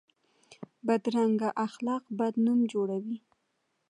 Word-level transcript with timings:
بدرنګه 0.85 1.49
اخلاق 1.65 2.03
بد 2.17 2.33
نوم 2.45 2.59
جوړوي 2.71 3.17